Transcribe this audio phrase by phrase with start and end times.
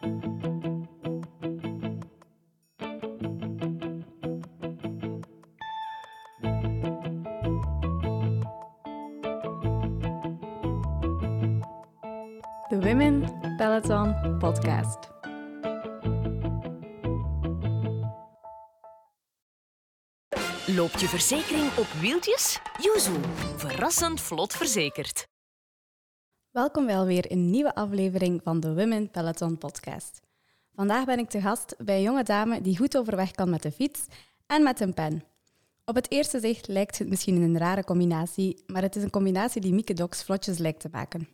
[0.00, 0.08] De
[12.80, 14.98] Women Peloton Podcast.
[20.66, 22.60] Loopt je verzekering op wieltjes?
[22.80, 23.20] Yuzu,
[23.56, 25.27] verrassend vlot verzekerd.
[26.58, 30.20] Welkom bij alweer een nieuwe aflevering van de Women Peloton Podcast.
[30.74, 33.72] Vandaag ben ik te gast bij een jonge dame die goed overweg kan met de
[33.72, 34.06] fiets
[34.46, 35.24] en met een pen.
[35.84, 39.60] Op het eerste zicht lijkt het misschien een rare combinatie, maar het is een combinatie
[39.60, 41.28] die Mieke Docs vlotjes lijkt te maken.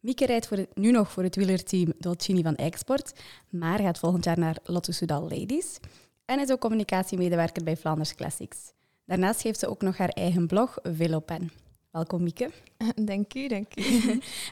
[0.00, 4.38] Mieke rijdt voor nu nog voor het wielerteam Dolcini van Export, maar gaat volgend jaar
[4.38, 5.78] naar Lotto Soudal Ladies
[6.24, 8.72] en is ook communicatiemedewerker bij Flanders Classics.
[9.06, 11.61] Daarnaast heeft ze ook nog haar eigen blog Velopen.
[11.92, 12.50] Welkom Mieke.
[13.10, 13.82] Dank u, dank u.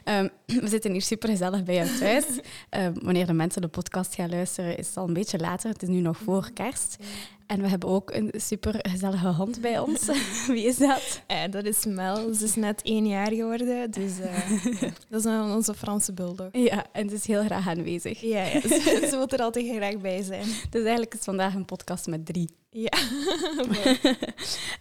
[0.05, 0.29] Um,
[0.61, 2.25] we zitten hier super gezellig bij jou thuis.
[2.69, 5.69] Um, wanneer de mensen de podcast gaan luisteren, is het al een beetje later.
[5.69, 6.97] Het is nu nog voor kerst.
[7.51, 10.05] En we hebben ook een super gezellige hond bij ons.
[10.47, 11.21] Wie is dat?
[11.27, 12.33] Eh, dat is Mel.
[12.33, 13.91] Ze is net één jaar geworden.
[13.91, 16.49] Dus uh, dat is een, onze Franse bulldog.
[16.51, 18.21] Ja, en ze is heel graag aanwezig.
[18.21, 18.61] Ja, ja.
[18.61, 18.67] Ze,
[19.09, 20.45] ze wil er altijd graag bij zijn.
[20.69, 22.49] Dus eigenlijk is vandaag een podcast met drie.
[22.69, 22.97] Ja.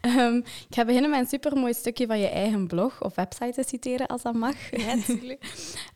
[0.02, 3.68] um, ik ga beginnen met een supermooi stukje van je eigen blog of website te
[3.68, 4.70] citeren, als dat mag.
[4.70, 5.44] Ja, natuurlijk.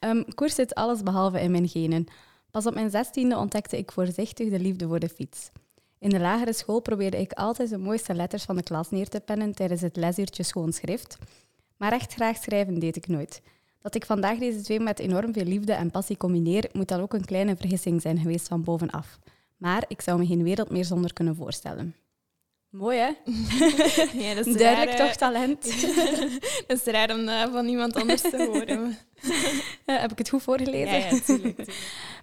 [0.00, 2.06] um, koers zit alles behalve in mijn genen.
[2.50, 5.50] Pas op mijn zestiende ontdekte ik voorzichtig de liefde voor de fiets.
[5.98, 9.20] In de lagere school probeerde ik altijd de mooiste letters van de klas neer te
[9.20, 11.18] pennen tijdens het lesuurtje schoon schrift.
[11.76, 13.42] Maar echt graag schrijven deed ik nooit.
[13.80, 17.14] Dat ik vandaag deze twee met enorm veel liefde en passie combineer, moet dan ook
[17.14, 19.18] een kleine vergissing zijn geweest van bovenaf.
[19.56, 21.94] Maar ik zou me geen wereld meer zonder kunnen voorstellen.
[22.74, 23.10] Mooi, hè?
[24.24, 25.64] Ja, dat is Duidelijk raar, toch talent.
[26.66, 28.96] Dat is raar om dat van iemand anders te horen.
[29.86, 30.98] Ja, heb ik het goed voorgelezen?
[30.98, 31.74] Ja, ja, tuurlijk.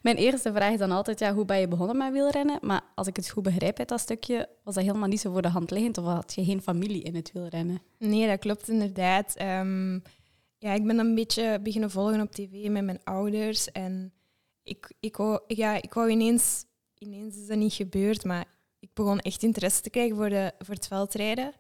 [0.02, 2.58] Mijn eerste vraag is dan altijd, ja, hoe ben je begonnen met wielrennen?
[2.62, 5.42] Maar als ik het goed begrijp uit dat stukje, was dat helemaal niet zo voor
[5.42, 7.82] de hand liggend of had je geen familie in het wielrennen?
[7.98, 9.36] Nee, dat klopt inderdaad.
[9.36, 9.94] Ehm,
[10.58, 13.72] ja, ik ben een beetje beginnen volgen op tv met mijn ouders.
[13.72, 14.14] En
[14.64, 16.66] ik, ik, wou, ja, ik wou ineens...
[16.98, 18.46] Ineens is dat niet gebeurd, maar
[18.82, 21.54] ik begon echt interesse te krijgen voor, de, voor het veldrijden.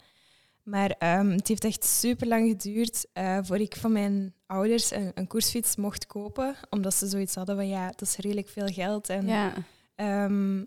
[0.63, 5.11] Maar ehm, het heeft echt super lang geduurd uh, voor ik van mijn ouders een,
[5.13, 6.55] een, koersfiets mocht kopen.
[6.69, 9.09] Omdat ze zoiets hadden van ja, dat is redelijk veel geld.
[9.09, 9.53] En Ja.
[9.95, 10.63] ehm,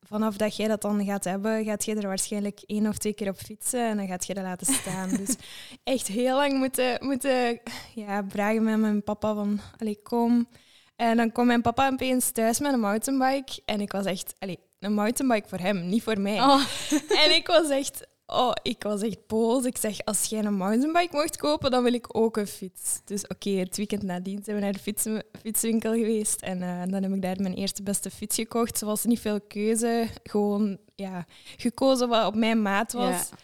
[0.00, 3.28] vanaf dat jij dat dan gaat hebben, gaat je er waarschijnlijk één of twee keer
[3.28, 5.08] op fietsen en dan gaat je dat laten staan.
[5.16, 5.36] dus
[5.84, 7.60] echt heel lang moeten, moeten
[7.94, 10.48] ja, vragen met mijn papa van allee, kom.
[10.96, 13.62] En dan kwam mijn papa opeens thuis met een mountainbike.
[13.64, 16.40] En ik was echt, allee, een mountainbike voor hem, niet voor mij.
[16.40, 16.64] Oh,
[17.24, 19.64] En ik was echt, oh, ik was echt boos.
[19.64, 23.00] Ik zeg, als jij een mountainbike mocht kopen, dan wil ik ook een fiets.
[23.04, 25.06] Dus oké, het weekend nadien zijn we naar de fiets,
[25.42, 26.40] fietswinkel geweest.
[26.40, 28.80] En eh, dan heb ik daar mijn eerste beste fiets gekocht.
[28.80, 30.08] Er was niet veel keuze.
[30.22, 31.26] Gewoon ja,
[31.56, 33.28] gekozen wat op mijn maat was.
[33.30, 33.36] Ja.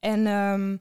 [0.00, 0.76] En ehm,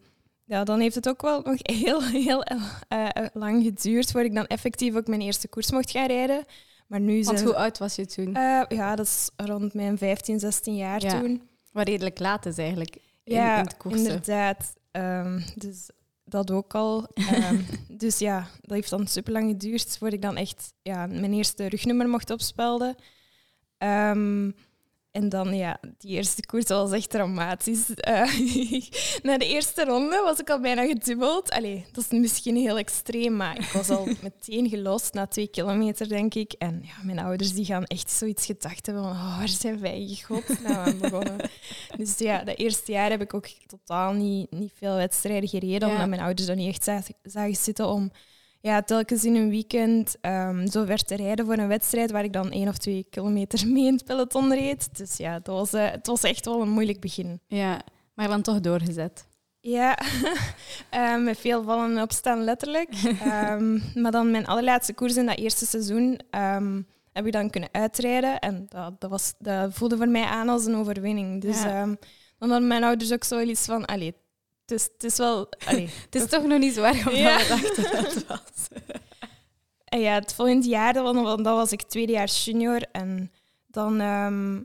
[0.45, 4.35] ja, dan heeft het ook wel nog heel, heel eh, eh, lang geduurd voordat ik
[4.35, 6.45] dan effectief ook mijn eerste koers mocht gaan rijden.
[6.91, 8.35] Maar nu want zijn hoe oud was je toen?
[8.35, 11.19] eh, ja, dat is rond mijn 15, 16 jaar Ja.
[11.19, 11.41] toen.
[11.71, 14.73] Wat redelijk laat is eigenlijk in, Ja, in het inderdaad.
[14.91, 15.89] Ehm, dus
[16.23, 17.07] dat ook al.
[17.31, 21.33] Ehm, dus ja, dat heeft dan super lang geduurd voordat ik dan echt ja, mijn
[21.33, 22.95] eerste rugnummer mocht opspelden.
[23.77, 24.51] Ehm,
[25.11, 27.93] en dan, ja, die eerste koers was echt dramatisch.
[27.93, 28.33] Eh,
[29.23, 31.49] na de eerste ronde was ik al bijna gedubbeld.
[31.51, 36.07] Allee, dat is misschien heel extreem, maar ik was al meteen gelost na twee kilometer,
[36.07, 36.51] denk ik.
[36.53, 40.01] En ja, mijn ouders die gaan echt zoiets gedacht hebben van, oh, waar zijn wij
[40.01, 41.49] in godsnaam aan begonnen?
[41.97, 45.93] Dus ja, dat eerste jaar heb ik ook totaal niet, niet veel wedstrijden gereden, Ja.
[45.93, 48.11] omdat mijn ouders dat niet echt zagen zitten om
[48.61, 52.33] ja, telkens in een weekend ehm, zo ver te rijden voor een wedstrijd waar ik
[52.33, 54.97] dan één of twee kilometer mee in het peloton reed.
[54.97, 57.39] Dus ja, dat was, eh, het was echt wel een moeilijk begin.
[57.47, 57.81] Ja,
[58.13, 59.29] maar dan toch doorgezet.
[59.59, 59.97] Ja,
[60.89, 62.89] eh, met veel vallen en opstaan letterlijk.
[63.21, 66.81] Ehm, maar dan mijn allerlaatste koers in dat eerste seizoen ehm,
[67.13, 68.39] heb ik dan kunnen uitrijden.
[68.39, 71.41] En dat, dat, was, dat voelde voor mij aan als een overwinning.
[71.41, 71.85] Dus Ja.
[72.37, 73.85] dan hadden mijn ouders ook zoiets van...
[73.85, 74.13] Allee,
[74.71, 75.49] is, het is wel...
[75.65, 77.37] Allee, Het is toch nog niet zo erg omdat Ja.
[77.37, 78.67] we dachten dat het was.
[79.85, 82.81] En ja, het volgende jaar, was, dat was ik tweede jaar junior.
[82.91, 83.31] En
[83.67, 84.59] dan, ehm,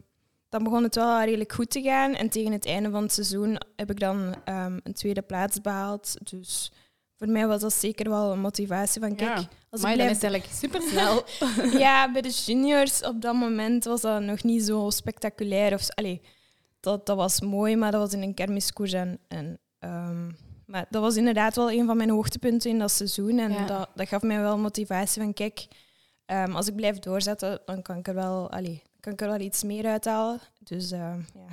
[0.49, 2.15] dan begon het wel redelijk goed te gaan.
[2.15, 6.15] En tegen het einde van het seizoen heb ik dan ehm, een tweede plaats behaald.
[6.31, 6.73] Dus
[7.17, 9.49] voor mij was dat zeker wel een motivatie van, kijk, Ja.
[9.71, 10.43] als Maar ik dan is blijf...
[10.43, 11.25] het eigenlijk super snel.
[11.85, 15.75] Ja, bij de juniors op dat moment was dat nog niet zo spectaculair.
[15.75, 16.21] Of, allee,
[16.81, 18.93] dat, dat was mooi, maar dat was in een kermiskoers.
[18.93, 20.31] En, en, ehm,
[20.67, 23.39] maar dat was inderdaad wel een van mijn hoogtepunten in dat seizoen.
[23.39, 23.67] En Ja.
[23.67, 25.67] dat, dat gaf mij wel motivatie van, kijk,
[26.27, 29.41] ehm, als ik blijf doorzetten, dan kan ik er wel, allee, kan ik er wel
[29.41, 30.41] iets meer uithalen.
[30.59, 30.99] Dus uh,
[31.35, 31.47] ja.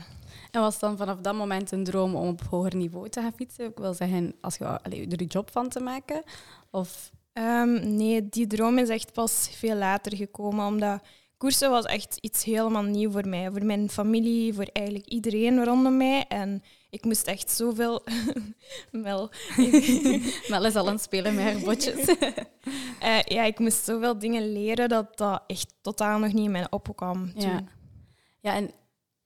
[0.51, 3.65] En was dan vanaf dat moment een droom om op hoger niveau te gaan fietsen?
[3.65, 6.24] Ik wil zeggen, als je allee, er je job van te maken?
[6.71, 7.12] Of...
[7.33, 11.01] Um, nee, die droom is echt pas veel later gekomen, omdat
[11.38, 13.51] koersen was echt iets helemaal nieuw voor mij.
[13.51, 16.25] Voor mijn familie, voor eigenlijk iedereen rondom mij.
[16.27, 16.63] En
[16.94, 18.04] ik moest echt zoveel...
[18.92, 19.30] Mel.
[20.50, 22.07] Mel is al aan het spelen met haar botjes.
[23.04, 26.68] uh, ja, ik moest zoveel dingen leren dat dat echt totaal nog niet in mij
[26.69, 27.31] opkwam.
[27.36, 27.63] Ja.
[28.40, 28.72] ja, en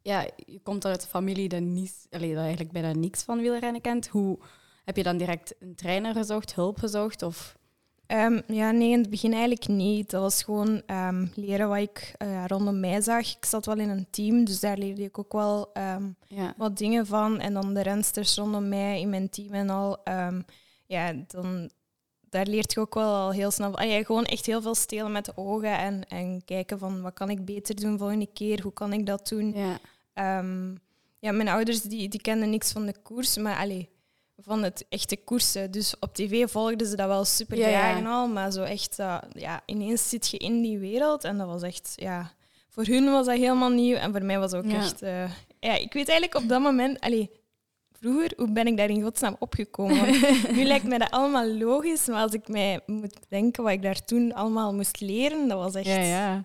[0.02, 3.82] ja, je komt uit een familie die, niet, allee, dat eigenlijk bijna niks van wielrennen
[3.82, 4.08] kent.
[4.08, 4.40] Hoe
[4.84, 7.22] heb je dan direct een trainer gezocht, hulp gezocht?
[7.22, 7.58] Of...
[8.08, 10.10] Um, ja, nee, in het begin eigenlijk niet.
[10.10, 13.36] Dat was gewoon um, leren wat ik uh, rondom mij zag.
[13.36, 16.54] Ik zat wel in een team, dus daar leerde ik ook wel um, ja.
[16.58, 17.40] wat dingen van.
[17.40, 19.98] En dan de rensters rondom mij in mijn team en al.
[20.86, 21.70] ja, dan,
[22.30, 23.78] daar leert je ook wel al heel snel.
[23.78, 27.14] Ah, ja, gewoon echt heel veel stelen met de ogen en, en kijken van wat
[27.14, 29.54] kan ik beter doen volgende keer, hoe kan ik dat doen.
[29.54, 29.80] Ja,
[31.20, 33.90] ja mijn ouders die, die kenden niks van de koers, maar allee,
[34.38, 35.72] van het echte koersen.
[35.72, 39.18] Dus op tv volgden ze dat wel super graag en al, maar zo echt, uh,
[39.32, 42.32] ja, ineens zit je in die wereld en dat was echt, ja,
[42.70, 45.94] voor hun was dat helemaal nieuw en voor mij was ook echt, uh, ja, ik
[45.94, 47.30] weet eigenlijk op dat moment, allee,
[47.92, 50.06] vroeger, hoe ben ik daar in godsnaam opgekomen?
[50.56, 54.06] nu lijkt mij dat allemaal logisch, maar als ik mij moet denken wat ik daar
[54.06, 55.86] toen allemaal moest leren, dat was echt...
[55.86, 56.44] Ja, ja.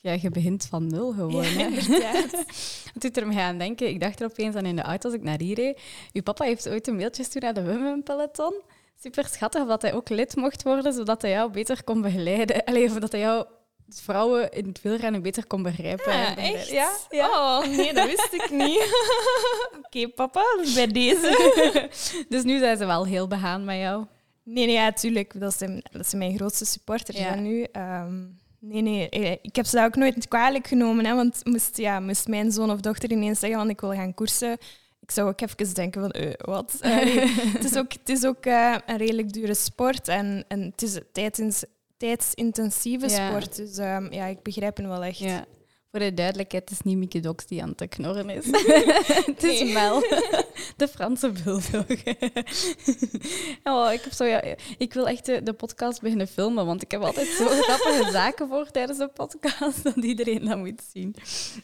[0.00, 1.44] Ja, je begint van nul gewoon.
[1.44, 1.70] Ja,
[2.92, 3.88] Het doet er me aan denken.
[3.88, 5.80] Ik dacht er opeens aan in de auto als ik naar hier reed.
[6.12, 8.54] Uw papa heeft ooit een mailtje gestuurd naar de Women Peloton.
[9.00, 12.64] Super schattig dat hij ook lid mocht worden, zodat hij jou beter kon begeleiden.
[12.64, 13.46] Alleen dat hij jou
[13.88, 16.12] vrouwen in het wielrennen beter kon begrijpen.
[16.12, 16.68] Ja, echt?
[16.68, 16.96] Ja?
[17.10, 17.28] ja?
[17.28, 19.02] Oh, nee, dat wist ik niet.
[19.84, 20.44] Oké, papa,
[20.74, 21.88] bij deze.
[22.28, 24.06] dus nu zijn ze wel heel behaan met jou.
[24.42, 25.40] Nee, nee, ja, tuurlijk.
[25.40, 27.34] Dat zijn, dat zijn mijn grootste supporters ja.
[27.34, 27.66] nu.
[27.72, 31.06] Um, Nee, nee, eh, ik heb ze dat ook nooit kwalijk genomen.
[31.06, 34.14] Hè, want moest, ja, moest mijn zoon of dochter ineens zeggen, want ik wil gaan
[34.14, 34.58] koersen,
[35.00, 36.78] ik zou ook even denken van, uh, wat?
[37.54, 40.98] het is ook, het is ook uh, een redelijk dure sport en, en het is
[41.12, 41.64] tijdens,
[41.96, 43.28] tijdsintensieve ja.
[43.28, 43.56] sport.
[43.56, 45.18] Dus um, ja, ik begrijp hem wel echt.
[45.18, 45.44] Ja.
[45.90, 48.46] Voor de duidelijkheid, het is niet Mickey Dox die aan het knorren is.
[49.26, 50.00] het is Mel,
[50.76, 51.86] de Franse bulldog.
[53.72, 54.42] oh, ik, heb zo, ja,
[54.78, 58.48] ik wil echt de, de, podcast beginnen filmen, want ik heb altijd zo grappige zaken
[58.48, 61.14] voor tijdens de podcast dat iedereen dat moet zien.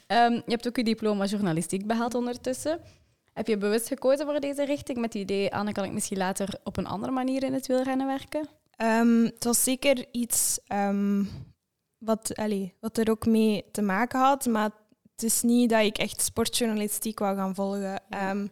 [0.06, 2.80] Um, je hebt ook je diploma journalistiek behaald ondertussen.
[3.32, 6.58] Heb je bewust gekozen voor deze richting met het idee, Anne, kan ik misschien later
[6.62, 8.48] op een andere manier in het wielrennen werken?
[8.82, 11.28] Um, het was zeker iets um,
[12.04, 14.46] wat, allez, wat er ook mee te maken had.
[14.46, 14.70] Maar
[15.12, 18.02] het is niet dat ik echt sportjournalistiek wou gaan volgen.
[18.30, 18.44] Um,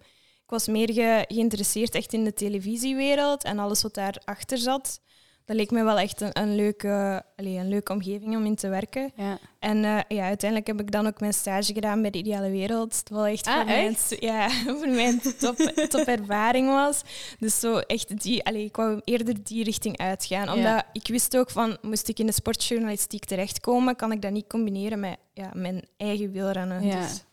[0.42, 5.00] ik was meer geïnteresseerd echt in de televisiewereld en alles wat daarachter zat
[5.44, 8.68] dat leek me wel echt een, een leuke, allez, een leuke omgeving om in te
[8.68, 9.12] werken.
[9.16, 9.38] Ja.
[9.58, 12.90] En uh, ja, uiteindelijk heb ik dan ook mijn stage gedaan bij de Ideale Wereld.
[12.90, 14.48] Dat wel echt, ah, voor, Mijn, ja,
[14.78, 15.56] voor mij een top,
[15.88, 17.02] top ervaring was.
[17.38, 20.48] Dus zo echt die, allez, ik wou eerder die richting uitgaan.
[20.48, 20.86] Omdat ja.
[20.92, 25.00] ik wist ook van, moest ik in de sportjournalistiek terechtkomen, kan ik dat niet combineren
[25.00, 26.86] met ja, mijn eigen wielrennen.
[26.86, 27.00] Ja.
[27.00, 27.24] Dus.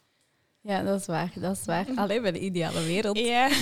[0.62, 1.32] ja, dat is waar.
[1.36, 1.86] Dat is waar.
[1.96, 3.18] Alleen bij de Ideale Wereld.
[3.18, 3.50] Ja.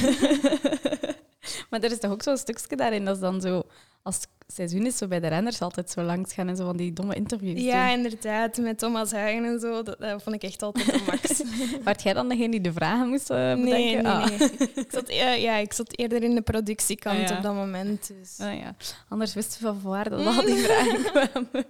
[1.69, 3.63] maar er is toch ook zo'n stukje daarin, dat is dan zo
[4.07, 6.77] als het seizoen is, zo bij de renners altijd zo langs gaan en zo van
[6.77, 8.57] die domme interviews Ja, inderdaad.
[8.57, 9.83] Met Thomas Hagen en zo.
[9.83, 11.43] Dat, vond ik echt altijd de max.
[11.83, 13.71] Waart jij dan degene die de vragen moest uh, bedenken?
[13.71, 14.25] Nee, nee, ah.
[14.25, 14.49] nee.
[14.75, 17.37] ik, zat, uh, ja, ik zat eerder in de productiekant ah, ja.
[17.37, 18.07] op dat moment.
[18.19, 18.39] Dus.
[18.39, 18.75] Ah, ja.
[19.09, 21.65] Anders wisten we van waar dat al die vragen kwamen.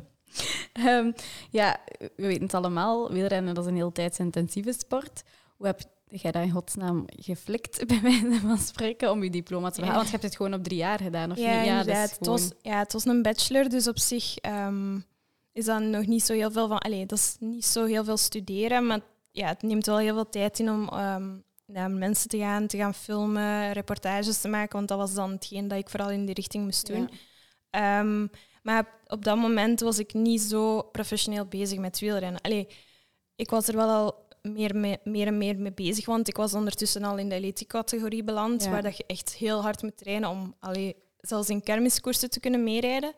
[0.79, 1.13] Um,
[1.49, 3.11] ja, we weten het allemaal.
[3.11, 5.23] Wielrennen dat is een heel tijdsintensieve sport.
[5.57, 9.79] Hoe heb jij dat in godsnaam geflikt, bij mij van spreken, om je diploma te
[9.81, 9.95] behalen?
[9.95, 11.65] Want je hebt het gewoon op drie jaar gedaan, of ja, niet?
[11.65, 15.05] Ja, dat het, was, ja, het was een bachelor, dus op zich um,
[15.51, 16.77] is dat nog niet zo heel veel van...
[16.77, 18.99] Allee, dat is niet zo heel veel studeren, maar
[19.31, 22.77] ja, het neemt wel heel veel tijd in om um, naar mensen te gaan, te
[22.77, 26.35] gaan filmen, reportages te maken, want dat was dan hetgeen dat ik vooral in die
[26.35, 27.09] richting moest doen.
[27.71, 27.99] Ja.
[27.99, 28.29] Um,
[28.63, 32.41] maar op dat moment was ik niet zo professioneel bezig met wielrennen.
[32.41, 32.67] Allee,
[33.35, 36.05] ik was er wel al meer, mee, meer en meer mee bezig.
[36.05, 39.81] Want ik was ondertussen al in de elite-categorie beland, waar dat je echt heel hard
[39.81, 43.13] moet trainen om allee, zelfs in kermiskoersen te kunnen meerijden.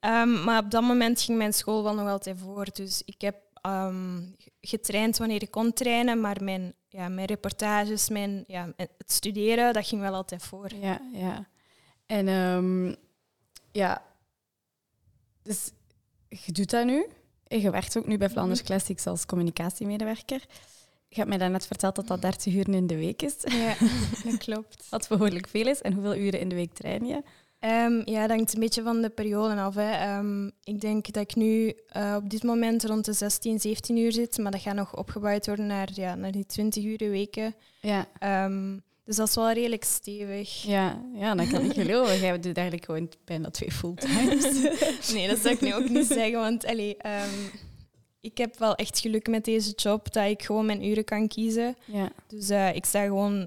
[0.00, 2.66] Um, maar op dat moment ging mijn school wel nog altijd voor.
[2.72, 3.36] Dus ik heb
[3.66, 9.72] um, getraind wanneer ik kon trainen, maar mijn, ja, mijn reportages, mijn, ja, het studeren,
[9.72, 10.74] dat ging wel altijd voor.
[10.74, 11.48] Ja, ja.
[12.06, 12.96] En um,
[13.72, 14.02] ja,
[15.42, 15.70] dus
[16.28, 17.06] je doet dat nu?
[17.60, 18.68] Je werkt ook nu bij Flanders mhm.
[18.68, 20.44] Classics als communicatiemedewerker.
[21.08, 23.34] Je hebt mij daarnet verteld dat dat 30 uur in de week is.
[23.44, 23.74] Ja,
[24.30, 24.86] dat klopt.
[24.90, 25.80] Wat behoorlijk veel is.
[25.80, 27.22] En hoeveel uren in de week train je?
[27.58, 29.74] Ehm, ja, dat hangt een beetje van de periode af.
[29.74, 29.90] Hè.
[29.90, 34.12] Ehm, ik denk dat ik nu eh, op dit moment rond de 16, 17 uur
[34.12, 37.54] zit, maar dat gaat nog opgebouwd worden naar, ja, naar die 20 uur weken.
[37.80, 38.06] Ja.
[38.18, 38.76] Ehm,
[39.12, 40.62] dus dat is wel redelijk stevig.
[40.62, 42.18] Ja, ja, dat kan ik geloven.
[42.18, 44.62] Jij doet eigenlijk gewoon bijna twee fulltimes.
[45.12, 46.96] nee, dat zou ik nu ook niet zeggen, want allee,
[48.20, 51.76] ik heb wel echt geluk met deze job dat ik gewoon mijn uren kan kiezen.
[51.84, 52.10] Ja.
[52.26, 53.46] Dus uh, ik sta gewoon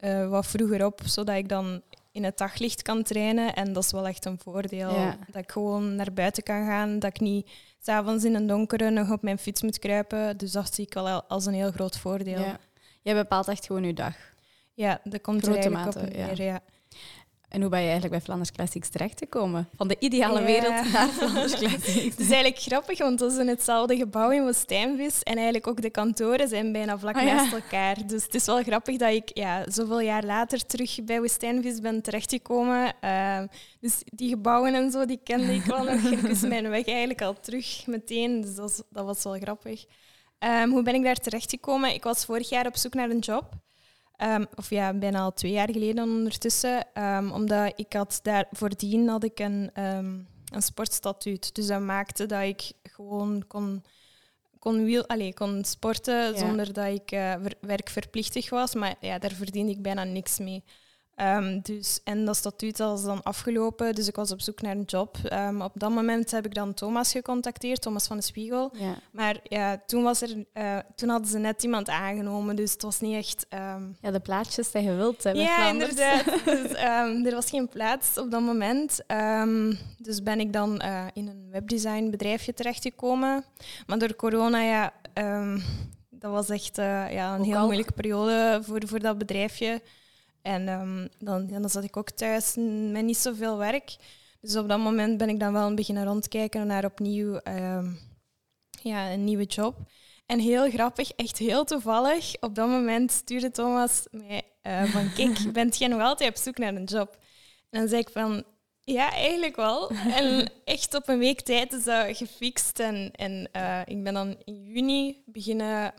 [0.00, 3.54] uh, wat vroeger op, zodat ik dan in het daglicht kan trainen.
[3.54, 4.90] En dat is wel echt een voordeel.
[4.90, 5.18] Ja.
[5.26, 6.98] Dat ik gewoon naar buiten kan gaan.
[6.98, 7.50] Dat ik niet
[7.80, 10.36] s'avonds in een donkere nog op mijn fiets moet kruipen.
[10.36, 12.40] Dus dat zie ik wel als een heel groot voordeel.
[12.40, 12.58] Ja.
[13.02, 14.16] Jij bepaalt echt gewoon je dag.
[14.76, 16.42] Ja, dat komt Grote er eigenlijk mate, op neer.
[16.42, 16.60] Ja.
[17.48, 19.68] En hoe ben je eigenlijk bij Flanders Classics terecht te komen?
[19.76, 22.04] Van de ideale wereld naar Flanders Classics.
[22.04, 25.22] Het is eigenlijk grappig, want is in hetzelfde gebouw in Woestijnvis.
[25.22, 27.34] En eigenlijk ook de kantoren zijn bijna vlak Ah, ja.
[27.34, 28.06] naast elkaar.
[28.06, 32.02] Dus het is wel grappig dat ik ja, zoveel jaar later terug bij Woestijnvis ben
[32.02, 32.94] terechtgekomen.
[33.04, 33.38] Uh,
[33.80, 36.00] dus die gebouwen en zo, die kende ik wel nog.
[36.00, 38.40] Ik wist mijn weg eigenlijk al terug meteen.
[38.40, 39.84] Dus dat, is, dat was wel grappig.
[40.38, 41.94] Um, hoe ben ik daar terechtgekomen?
[41.94, 43.64] Ik was vorig jaar op zoek naar een job.
[44.18, 46.86] Um, of ja, bijna al twee jaar geleden ondertussen.
[46.94, 51.54] Um, omdat ik had daar voordien had ik een, um, een sportstatuut.
[51.54, 53.84] Dus dat maakte dat ik gewoon kon,
[54.58, 56.36] kon, wiel, allez, kon sporten Ja.
[56.38, 58.74] zonder dat ik uh, ver, werkverplichtig was.
[58.74, 60.64] Maar ja, daar verdiende ik bijna niks mee.
[61.22, 64.82] Um, dus, en dat statuut was dan afgelopen, dus ik was op zoek naar een
[64.82, 65.16] job.
[65.32, 68.72] Um, op dat moment heb ik dan Thomas gecontacteerd, Thomas van de Spiegel.
[68.74, 68.94] Ja.
[69.10, 73.00] Maar ja, toen, was er, uh, toen hadden ze net iemand aangenomen, dus het was
[73.00, 73.46] niet echt...
[73.54, 73.96] Um...
[74.00, 75.42] ja, de plaatjes die je wilt hebben.
[75.42, 76.24] Ja, inderdaad.
[76.44, 76.72] dus,
[77.24, 79.00] er was geen plaats op dat moment.
[79.98, 83.44] dus ben ik dan uh, in een webdesignbedrijfje terechtgekomen.
[83.86, 84.92] Maar door corona, ja...
[86.10, 87.64] dat was echt uh, ja, een Ook heel al.
[87.64, 89.82] moeilijke periode voor, voor dat bedrijfje.
[90.46, 92.54] En um, dan, ja, dan zat ik ook thuis
[92.90, 93.96] met niet zoveel werk.
[94.40, 97.98] Dus op dat moment ben ik dan wel een beginnen rondkijken naar opnieuw um,
[98.82, 99.76] ja, een nieuwe job.
[100.26, 105.38] En heel grappig, echt heel toevallig, op dat moment stuurde Thomas mij uh, van kijk,
[105.52, 107.18] bent jij nog altijd op zoek naar een job?
[107.70, 108.44] En dan zei ik van,
[108.80, 109.90] ja, eigenlijk wel.
[109.90, 112.78] En echt op een week tijd is dat gefixt.
[112.78, 115.94] En, en uh, ik ben dan in juni beginnen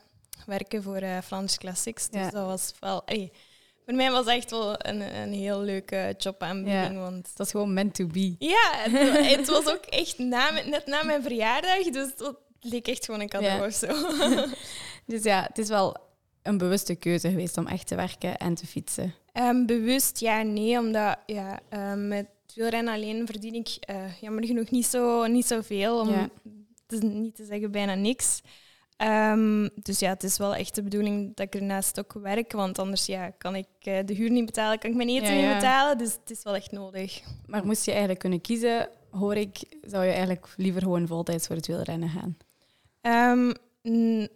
[0.46, 2.10] werken voor uh, Flanders Classics.
[2.10, 2.30] Dus Ja.
[2.30, 3.01] dat was wel...
[3.06, 3.32] Hey,
[3.88, 6.94] voor mij was echt wel een, een heel leuke jobaanbieding.
[6.94, 7.00] Ja.
[7.00, 8.36] Want Dat is gewoon meant to be.
[8.39, 11.84] ja, het, het was ook echt na, net na mijn verjaardag.
[11.84, 13.65] Dus dat leek echt gewoon een cadeau Ja.
[13.65, 13.88] of zo.
[15.06, 15.98] Dus ja, het is wel
[16.44, 19.13] een bewuste keuze geweest om echt te werken en te fietsen.
[19.34, 22.25] Ehm, bewust ja, nee, omdat ja, ehm, met
[22.56, 26.29] wielrennen alleen verdien ik eh, jammer genoeg niet, zo, niet zoveel, om Ja.
[26.88, 28.41] te, niet te zeggen bijna niks.
[28.98, 32.80] Ehm, dus ja, het is wel echt de bedoeling dat ik ernaast ook werk, want
[32.80, 35.46] anders ja, kan ik eh, de huur niet betalen, kan ik mijn eten Ja, ja.
[35.48, 37.22] niet betalen, dus het is wel echt nodig.
[37.46, 41.56] Maar moest je eigenlijk kunnen kiezen, hoor ik, zou je eigenlijk liever gewoon voltijds voor
[41.56, 42.38] het wielrennen gaan.
[43.01, 44.27] Ehm, mm,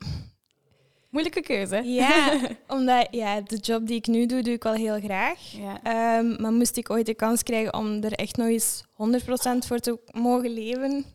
[1.09, 1.75] Moeilijke keuze.
[1.75, 1.81] hè?
[1.81, 2.39] ja,
[2.77, 5.39] omdat ja, de job die ik nu doe, doe ik wel heel graag.
[5.51, 5.79] Ja.
[5.83, 9.79] Ehm, maar moest ik ooit de kans krijgen om er echt nog eens 100% voor
[9.79, 11.05] te mogen leven,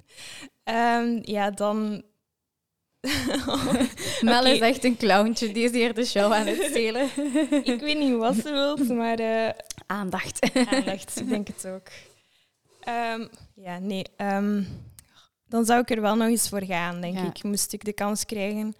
[1.23, 2.03] ja, dan.
[4.21, 7.05] Mel is echt een clowntje, die is hier de show aan het stelen.
[7.75, 9.50] ik weet niet wat ze wilt, maar eh,
[9.87, 10.55] Aandacht.
[10.71, 11.87] aandacht, ik denk het ook.
[12.81, 14.05] Ehm, ja, nee.
[14.17, 14.62] ehm,
[15.49, 17.25] dan zou ik er wel nog eens voor gaan, denk Ja.
[17.26, 17.43] ik.
[17.43, 18.75] Moest ik de kans krijgen.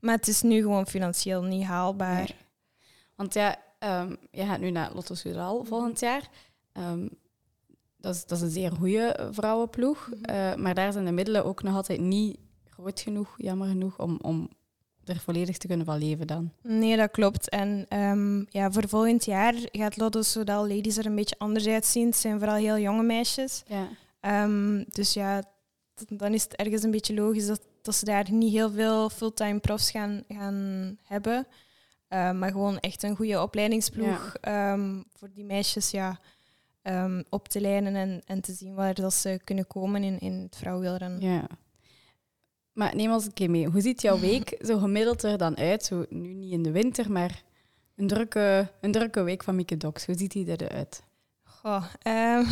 [0.00, 2.14] Maar het is nu gewoon financieel niet haalbaar.
[2.16, 2.34] Nee.
[3.16, 6.28] Want ja, ehm, je gaat nu naar Lotto Soudal volgend jaar.
[7.98, 10.08] Dat, is, dat is een zeer goede vrouwenploeg.
[10.08, 10.24] Mhm.
[10.24, 12.38] Eh, maar daar zijn de middelen ook nog altijd niet
[12.72, 14.48] groot genoeg, jammer genoeg, om, om
[15.04, 16.52] er volledig te kunnen van leven dan.
[16.62, 17.48] Nee, dat klopt.
[17.48, 22.06] En ehm, ja, voor volgend jaar gaat Lotto Soudal Ladies er een beetje anders uitzien.
[22.06, 23.62] Het zijn vooral heel jonge meisjes.
[23.66, 23.88] Ja.
[24.20, 25.42] Ehm, dus ja,
[26.08, 29.58] dan is het ergens een beetje logisch dat, dat ze daar niet heel veel fulltime
[29.58, 31.46] profs gaan, gaan hebben.
[32.08, 34.36] Ehm, maar gewoon echt een goede opleidingsploeg
[35.16, 36.20] voor die meisjes ja,
[37.28, 40.56] op te leiden en, en te zien waar dat ze kunnen komen in, in het
[40.56, 41.20] vrouwenwielrennen.
[41.20, 41.46] ja.
[42.72, 43.66] Maar neem ons een keer mee.
[43.66, 45.84] Hoe ziet jouw week zo gemiddeld er dan uit?
[45.84, 47.42] Zo, nu niet in de winter, maar
[47.96, 50.06] een drukke, een drukke week van Mieke Docs.
[50.06, 51.02] Hoe ziet die eruit?
[51.44, 52.44] Goh, ehm,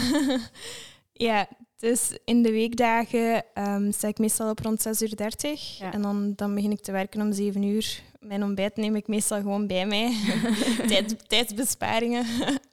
[1.13, 5.17] ja, dus in de weekdagen ehm, sta ik meestal op rond 6.30 uur.
[5.17, 5.93] 30, Ja.
[5.93, 8.03] En dan, dan begin ik te werken om 7 uur.
[8.19, 10.13] Mijn ontbijt neem ik meestal gewoon bij mij.
[10.89, 12.27] Tijd, tijdsbesparingen.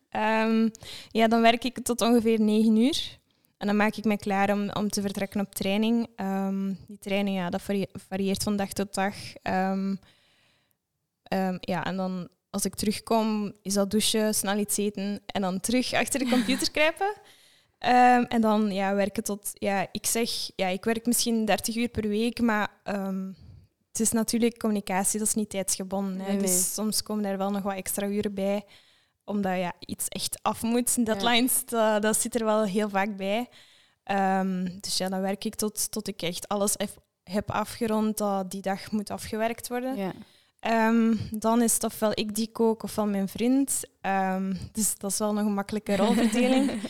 [0.10, 0.70] Ehm,
[1.12, 3.17] ja, dan werk ik tot ongeveer 9 uur.
[3.58, 6.08] En dan maak ik me klaar om, om te vertrekken op training.
[6.16, 9.16] Ehm, die training ja, dat varie- varieert van dag tot dag.
[9.42, 9.96] Ehm,
[11.24, 15.60] ehm, ja, en dan als ik terugkom, is dat douchen, snel iets eten en dan
[15.60, 17.14] terug achter de computer kruipen.
[18.30, 22.08] En dan ja, werken tot, ja, ik zeg, ja, ik werk misschien 30 uur per
[22.08, 22.70] week, maar
[23.92, 26.20] het is natuurlijk communicatie, dat is niet tijdsgebonden.
[26.20, 26.28] Hè.
[26.28, 26.42] Nee, nee.
[26.46, 28.66] Dus soms komen er wel nog wat extra uren bij,
[29.28, 31.06] omdat ja, iets echt af moet.
[31.06, 33.50] Deadlines, dat, dat zit er wel heel vaak bij.
[34.04, 36.76] Ehm, dus ja, dan werk ik tot, tot ik echt alles
[37.24, 39.96] heb, afgerond dat die dag moet afgewerkt worden.
[39.96, 40.12] Ja.
[40.60, 43.82] Ehm, dan is het ofwel ik die kook ofwel mijn vriend.
[44.02, 46.72] Ehm, dus dat is wel nog een makkelijke rolverdeling.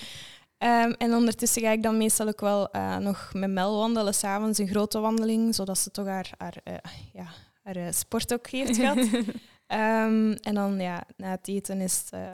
[0.58, 4.68] En ondertussen ga ik dan meestal ook wel eh, nog met Mel wandelen, s'avonds een
[4.68, 6.74] grote wandeling, zodat ze toch haar, haar, eh,
[7.14, 7.28] ja,
[7.64, 8.98] haar eh, sport ook heeft gehad.
[9.68, 12.34] Ehm, en dan ja, na het eten is het eh,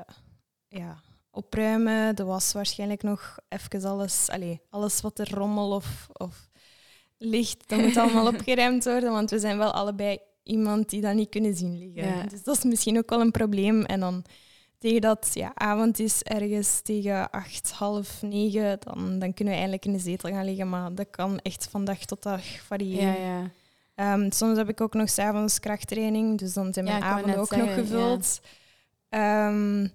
[0.67, 6.49] ja, opruimen, de was waarschijnlijk nog even alles, allee, alles wat er rommel of, of
[7.17, 11.29] ligt, dat moet allemaal opgeruimd worden, want we zijn wel allebei iemand die dat niet
[11.29, 12.15] kunnen zien liggen.
[12.15, 12.23] Ja.
[12.23, 13.85] Dus dat is misschien ook wel een probleem.
[13.85, 14.23] En dan
[14.77, 19.85] tegen dat ja, avond is, ergens tegen acht, half negen, dan, dan kunnen we eindelijk
[19.85, 20.69] in de zetel gaan liggen.
[20.69, 23.21] Maar dat kan echt van dag tot dag variëren.
[23.21, 23.51] Ja, ja.
[24.03, 27.39] Ehm, soms heb ik ook nog s'avonds krachttraining, dus dan zijn Ja, mijn wou avonden
[27.39, 28.41] ook nog gevuld.
[29.10, 29.88] Ehm,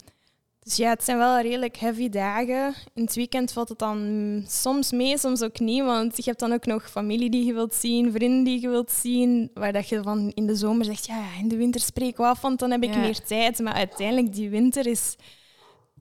[0.62, 2.74] dus ja, het zijn wel redelijk heavy dagen.
[2.94, 6.52] In het weekend valt het dan soms mee, soms ook niet, want je hebt dan
[6.52, 10.02] ook nog familie die je wilt zien, vrienden die je wilt zien, waar dat je
[10.02, 12.70] van in de zomer zegt, ja, ja, in de winter spreek ik af, want dan
[12.70, 13.00] heb ik Ja.
[13.00, 13.58] meer tijd.
[13.58, 15.16] Maar uiteindelijk, die winter is...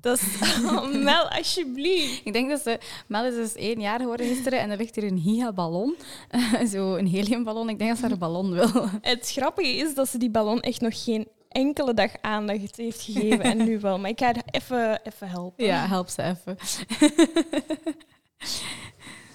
[0.01, 0.23] Dat is...
[0.65, 2.21] Oh, Mel, alsjeblieft.
[2.23, 2.79] Ik denk dat ze...
[3.07, 5.95] Mel is dus één jaar geworden gisteren en er ligt hier een gigaballon.
[6.71, 7.69] Zo een heliumballon.
[7.69, 8.89] Ik denk dat ze haar ballon wil.
[9.01, 13.41] Het grappige is dat ze die ballon echt nog geen enkele dag aandacht heeft gegeven.
[13.41, 13.99] En nu wel.
[13.99, 15.65] Maar ik ga haar even, even helpen.
[15.65, 16.57] Ja, help ze even.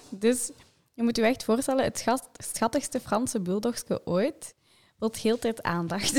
[0.09, 0.51] dus
[0.93, 4.53] je moet je echt voorstellen, het schat- schattigste Franse bulldogske ooit
[4.99, 6.13] wil heel tijd aandacht.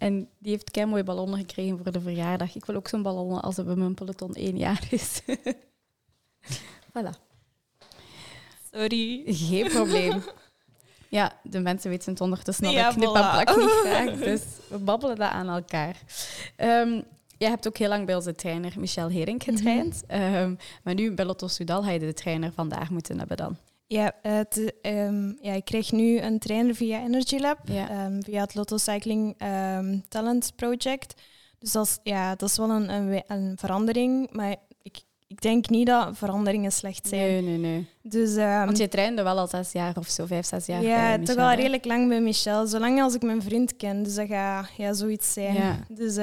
[0.00, 2.54] En die heeft kei mooie ballonnen gekregen voor de verjaardag.
[2.54, 5.20] Ik wil ook zo'n ballonnen als het bij mijn peloton één jaar is.
[6.94, 7.14] voilà.
[8.72, 9.22] Sorry.
[9.26, 10.22] Geen probleem.
[11.08, 12.72] Ja, de mensen weten het ondertussen al.
[12.72, 13.12] Ja, ik knip voilà.
[13.12, 15.96] en plak niet graag, dus we babbelen dat aan elkaar.
[16.56, 17.00] Ehm
[17.40, 20.02] jij hebt ook heel lang bij onze trainer Michel Hering getraind.
[20.06, 23.56] Ehm, maar nu bij Lotto Soudal had je de trainer vandaag moeten hebben dan.
[23.92, 27.58] Ja, het, ehm, ja, ik krijg nu een trainer via Energy Lab.
[27.64, 27.88] Ja.
[27.90, 31.22] ehm, via het Lotto Cycling ehm, Talent Project.
[31.58, 34.32] Dus dat is, ja, dat is wel een, een, een verandering.
[34.32, 37.20] Maar ik, ik denk niet dat veranderingen slecht zijn.
[37.20, 37.88] Nee, nee, nee.
[38.02, 41.36] Dus, Want je trainde wel al zes jaar of zo, vijf, zes jaar ja, toch
[41.36, 41.54] al hè?
[41.54, 42.66] redelijk lang bij Michel.
[42.66, 44.02] Zolang als ik mijn vriend ken.
[44.02, 45.54] Dus dat gaat ja, zoiets zijn.
[45.54, 45.78] Ja.
[45.88, 46.16] Dus,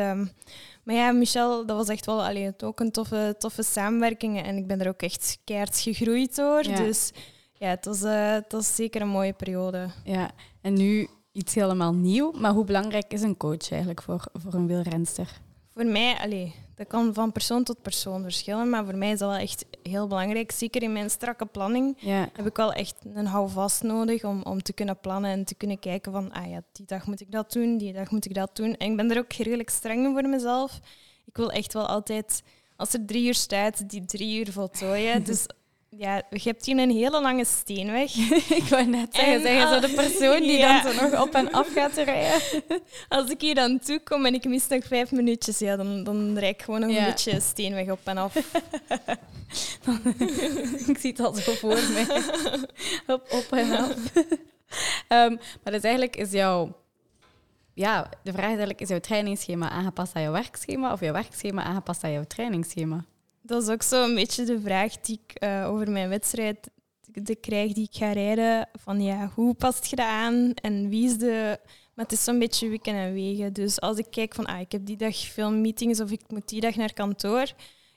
[0.84, 4.44] maar ja, Michel, dat was echt wel allee, ook een toffe, toffe samenwerking.
[4.44, 6.64] En ik ben er ook echt keihard gegroeid door.
[6.64, 6.76] Ja.
[6.76, 7.12] Dus
[7.58, 9.88] ja, het was, eh, het was zeker een mooie periode.
[10.04, 12.32] Ja, en nu iets helemaal nieuw.
[12.32, 15.40] Maar hoe belangrijk is een coach eigenlijk voor, voor een wielrenster?
[15.74, 18.70] Voor mij, allee, dat kan van persoon tot persoon verschillen.
[18.70, 20.52] Maar voor mij is dat wel echt heel belangrijk.
[20.52, 24.62] Zeker in mijn strakke planning Ja, heb ik wel echt een houvast nodig om, om
[24.62, 27.52] te kunnen plannen en te kunnen kijken van, ah ja, die dag moet ik dat
[27.52, 28.76] doen, die dag moet ik dat doen.
[28.76, 30.80] En ik ben er ook redelijk streng voor mezelf.
[31.26, 32.44] Ik wil echt wel altijd,
[32.76, 35.24] als er drie uur staat, die drie uur voltooien.
[35.30, 35.46] Dus
[35.98, 38.16] ja, je hebt hier een hele lange steenweg.
[38.62, 40.82] ik wou net zeggen, En, zeg je zo de persoon die ja.
[40.82, 42.42] dan zo nog op en af gaat rijden.
[43.10, 46.38] Als ik hier dan toe kom en ik mis nog vijf minuutjes, ja, dan, dan
[46.38, 47.00] rijd ik gewoon Ja.
[47.00, 48.36] een beetje steenweg op en af.
[50.88, 52.22] ik zie het al zo voor mij.
[53.16, 53.94] op, op en af.
[55.08, 56.76] Ehm, maar dus eigenlijk is jouw...
[57.74, 61.64] Ja, de vraag is eigenlijk, is jouw trainingsschema aangepast aan jouw werkschema of jouw werkschema
[61.64, 63.06] aangepast aan jouw trainingsschema?
[63.48, 66.70] Dat is ook zo een beetje de vraag die ik eh, over mijn wedstrijd
[67.14, 68.70] de krijg die ik ga rijden.
[68.74, 71.60] Van ja, hoe past je dat aan en wie is de...
[71.94, 73.54] Maar het is zo'n beetje wikken en wegen.
[73.54, 76.48] Dus als ik kijk van, ah, ik heb die dag veel meetings of ik moet
[76.50, 77.52] die dag naar kantoor,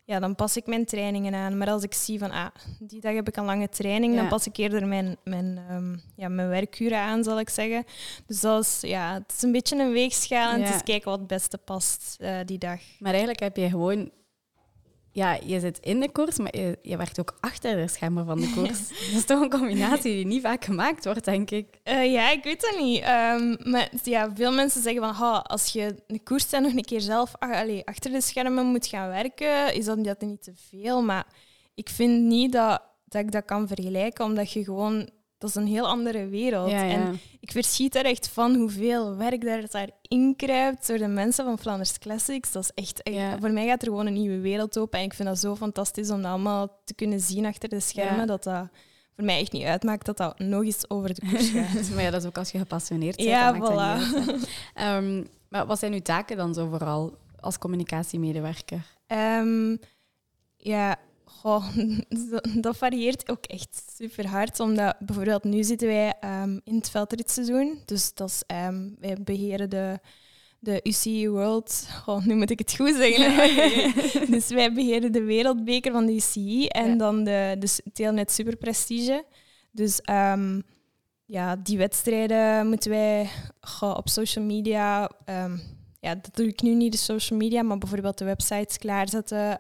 [0.05, 1.59] ja, dan pas ik mijn trainingen aan.
[1.59, 2.47] Maar als ik zie van, ah,
[2.79, 4.21] die dag heb ik een lange training, Ja.
[4.21, 7.85] dan pas ik eerder mijn, mijn, ehm, ja, mijn werkuren aan, zal ik zeggen.
[8.27, 10.65] Dus dat is, ja, het is een beetje een weegschaal en Ja.
[10.67, 12.81] het is kijken wat het beste past eh, die dag.
[12.99, 14.11] Maar eigenlijk heb je gewoon...
[15.13, 18.41] Ja, je zit in de koers, maar je, je werkt ook achter de schermen van
[18.41, 18.89] de koers.
[18.89, 21.67] Dat is toch een combinatie die niet vaak gemaakt wordt, denk ik.
[21.83, 23.01] Eh, ja, ik weet het niet.
[23.03, 26.85] Ehm, maar ja, veel mensen zeggen van ha, als je de koers dan nog een
[26.85, 30.53] keer zelf ach- allee, achter de schermen moet gaan werken, is dat, dat niet te
[30.71, 31.03] veel.
[31.03, 31.27] Maar
[31.75, 35.11] ik vind niet dat, dat ik dat kan vergelijken, omdat je gewoon...
[35.41, 36.71] Dat is een heel andere wereld.
[36.71, 36.95] Ja, ja.
[36.95, 41.59] En ik verschiet er echt van hoeveel werk daar, daarin kruipt door de mensen van
[41.59, 42.53] Flanders Classics.
[42.53, 43.39] Dat is echt, Ja.
[43.39, 44.99] Voor mij gaat er gewoon een nieuwe wereld open.
[44.99, 48.27] En ik vind dat zo fantastisch om dat allemaal te kunnen zien achter de schermen.
[48.27, 48.69] Dat dat
[49.15, 51.91] voor mij echt niet uitmaakt dat dat nog eens over de koers gaat.
[51.95, 53.29] maar ja, dat is ook als je gepassioneerd bent.
[53.29, 54.17] Ja, dan maakt dat voilà.
[54.17, 54.47] niet uit, hè.
[54.97, 58.83] Ehm, Maar wat zijn uw taken dan zo vooral als communicatiemedewerker?
[59.07, 59.77] Ehm,
[60.57, 60.97] ja,
[61.39, 61.65] goh,
[62.61, 64.61] dat- varieert ook echt super hard.
[64.61, 67.79] Omdat bijvoorbeeld nu zitten wij ehm, in het veldritseizoen.
[67.85, 69.99] Dus dat is, ehm, wij beheren de,
[70.59, 71.89] de UCI World.
[72.03, 74.31] Goh, nu moet ik het goed zeggen.
[74.33, 76.97] dus wij beheren de wereldbeker van de UCI en Ja.
[76.97, 79.25] dan de, de Telnet Super Prestige.
[79.71, 80.61] Dus ehm,
[81.25, 83.29] ja, die wedstrijden moeten wij
[83.61, 85.11] goh, op social media.
[86.01, 89.59] ja, dat doe ik nu niet, de social media, maar bijvoorbeeld de websites klaarzetten.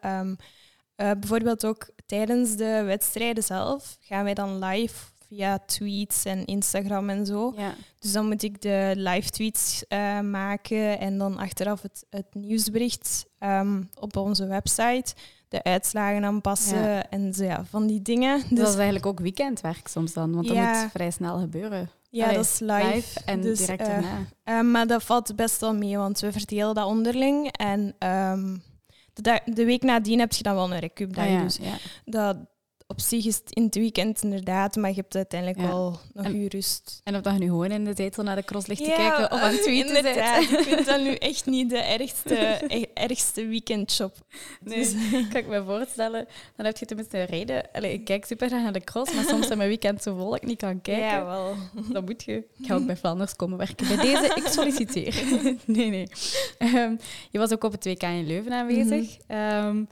[1.00, 4.94] Eh, bijvoorbeeld ook tijdens de wedstrijden zelf gaan wij dan live
[5.28, 7.52] via tweets en Instagram en zo.
[7.56, 7.74] Ja.
[7.98, 13.26] Dus dan moet ik de live tweets eh, maken en dan achteraf het, het nieuwsbericht
[13.38, 15.14] ehm, op onze website,
[15.48, 17.08] de uitslagen aanpassen Ja.
[17.08, 18.38] en zo, ja, van die dingen.
[18.38, 20.82] Dus Dus dat is eigenlijk ook weekendwerk soms dan, want dat Ja.
[20.82, 21.90] moet vrij snel gebeuren.
[22.10, 23.20] ja, Allee, dat is live.
[23.24, 24.62] en Dus, direct eh, daarna.
[24.62, 27.52] Maar dat valt best wel mee, want we verdelen dat onderling.
[27.52, 28.56] En ehm,
[29.20, 31.18] de, week nadien heb je dan wel een recup.
[31.18, 31.76] Ah, ja, Dus ja.
[32.04, 32.36] dat,
[32.90, 35.66] op zich is het in het weekend inderdaad, maar je hebt uiteindelijk Ja.
[35.66, 37.00] wel nog En- je rust.
[37.04, 39.32] En of dat je nu gewoon in de zetel naar de cross ligt te kijken
[39.32, 40.42] of aan het eh, tweeten inderdaad.
[40.42, 44.16] Ik vind dat nu echt niet de ergste, e- ergste weekendshop.
[44.60, 44.92] Nee, Dus-
[45.32, 46.26] kan ik me voorstellen.
[46.56, 47.68] Dan heb je tenminste een reden.
[47.72, 50.30] Allee, ik kijk super graag naar de cross, maar soms zijn mijn weekend zo vol
[50.30, 51.04] dat ik niet kan kijken.
[51.04, 51.54] Ja, wel.
[51.92, 52.36] Dan moet je.
[52.58, 53.86] Ik ga ook bij Vlaanders komen werken.
[53.88, 55.22] Bij deze, ik solliciteer.
[55.64, 56.08] nee, nee.
[56.58, 56.96] Ehm,
[57.30, 59.16] je was ook op het WK in Leuven aanwezig.
[59.26, 59.84] Ehm,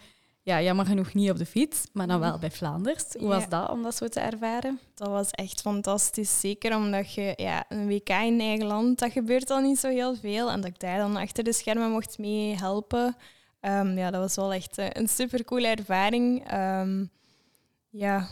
[0.48, 3.04] ja, jammer genoeg niet op de fiets, maar dan wel bij Vlaanders.
[3.18, 4.80] Hoe was dat om dat zo te ervaren?
[4.94, 6.40] Dat was echt fantastisch.
[6.40, 10.14] Zeker omdat je ja, een WK in eigen land, dat gebeurt al niet zo heel
[10.16, 10.50] veel.
[10.50, 13.16] En dat ik daar dan achter de schermen mocht mee helpen.
[13.60, 16.48] Ehm, ja, dat was wel echt eh, een supercoole ervaring.
[16.50, 17.04] Ehm,
[17.90, 18.28] ja.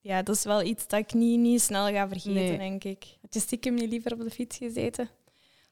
[0.00, 2.58] ja, dat is wel iets dat ik niet, niet snel ga vergeten, Nee.
[2.58, 3.04] denk ik.
[3.20, 5.08] Had je stiekem niet liever op de fiets gezeten?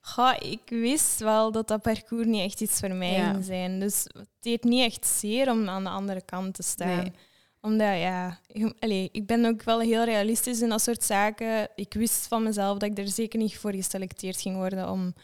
[0.00, 3.30] Goh, ik wist wel dat dat parcours niet echt iets voor mij Ja.
[3.32, 3.80] ging zijn.
[3.80, 6.96] Dus het deed niet echt zeer om aan de andere kant te staan.
[6.96, 7.12] Nee.
[7.60, 8.38] Omdat, ja...
[8.46, 11.68] ik- Allee, ik ben ook wel heel realistisch in dat soort zaken.
[11.74, 15.14] Ik wist van mezelf dat ik er zeker niet voor geselecteerd ging worden om...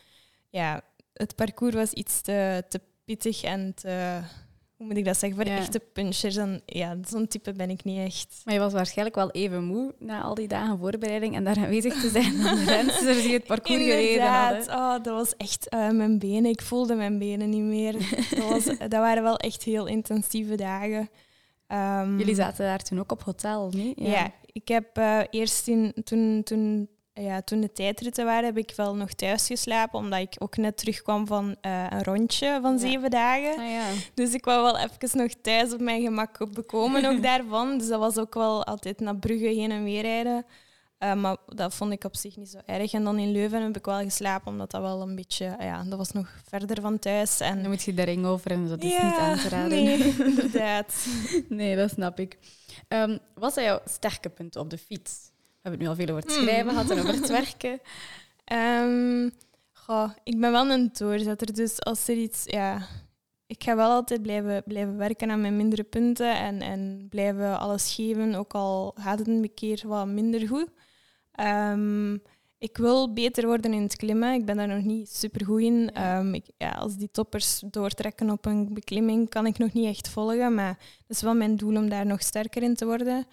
[0.51, 0.81] Ja,
[1.13, 4.21] het parcours was iets te, te pittig en te...
[4.77, 5.39] Hoe moet ik dat zeggen?
[5.39, 5.57] Voor Ja.
[5.59, 6.37] echte punchers.
[6.37, 8.41] En ja, zo'n type ben ik niet echt.
[8.45, 12.01] Maar je was waarschijnlijk wel even moe na al die dagen voorbereiding en daar aanwezig
[12.01, 14.69] te zijn dan de rensters die het parcours gereden hadden.
[14.69, 16.51] Oh, dat was echt eh, mijn benen.
[16.51, 17.93] Ik voelde mijn benen niet meer.
[18.31, 21.11] dat, was, dat waren wel echt heel intensieve dagen.
[21.67, 23.95] Ehm, Jullie zaten daar toen ook op hotel, niet?
[24.01, 26.89] Ja, ik heb eh, eerst in, toen, toen,
[27.21, 30.77] ja, toen de tijdritten waren, heb ik wel nog thuis geslapen, omdat ik ook net
[30.77, 32.79] terugkwam van eh, een rondje van Ja.
[32.79, 33.59] zeven dagen.
[33.59, 33.85] Ah, ja.
[34.15, 37.79] Dus ik wou wel even nog thuis op mijn gemak bekomen ook daarvan.
[37.79, 40.45] Dus dat was ook wel altijd naar Brugge heen en weer rijden.
[40.99, 42.93] Eh, maar dat vond ik op zich niet zo erg.
[42.93, 45.57] En dan in Leuven heb ik wel geslapen, omdat dat wel een beetje...
[45.59, 47.41] Ja, dat was nog verder van thuis.
[47.41, 49.85] En Dan moet je de ring over en dat is Ja, niet aan te raden.
[49.85, 51.07] Nee, inderdaad.
[51.49, 52.39] Nee, dat snap ik.
[52.89, 55.13] Ehm, wat zijn jouw sterke punten op de fiets?
[55.67, 56.47] Hebben het nu al veel over het Hmm.
[56.47, 57.81] schrijven gehad en over het werken.
[58.45, 59.29] Ehm,
[59.73, 62.43] goh, ik ben wel een doorzetter, dus als er iets...
[62.45, 62.87] Ja,
[63.47, 67.95] ik ga wel altijd blijven, blijven werken aan mijn mindere punten en, en blijven alles
[67.95, 70.69] geven, ook al gaat het een keer wat minder goed.
[71.33, 72.15] Ehm,
[72.59, 74.35] ik wil beter worden in het klimmen.
[74.35, 75.91] Ik ben daar nog niet super goed in.
[75.93, 80.09] Ehm, ik, ja, als die toppers doortrekken op een beklimming, kan ik nog niet echt
[80.09, 80.55] volgen.
[80.55, 83.27] Maar het is wel mijn doel om daar nog sterker in te worden.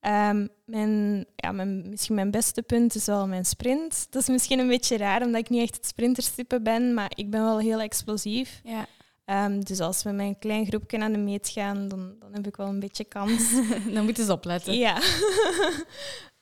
[0.00, 4.06] Ehm, mijn, ja, mijn, misschien mijn beste punt is wel mijn sprint.
[4.10, 7.30] Dat is misschien een beetje raar, omdat ik niet echt het sprinterstype ben, maar ik
[7.30, 8.60] ben wel heel explosief.
[8.64, 8.86] Ja.
[9.24, 12.46] Ehm, dus als we met een klein groepje aan de meet gaan, dan, dan heb
[12.46, 13.50] ik wel een beetje kans.
[13.94, 14.74] Dan moeten ze opletten.
[14.74, 14.98] ja.